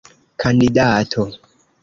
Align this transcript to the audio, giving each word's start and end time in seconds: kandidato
kandidato 0.41 1.21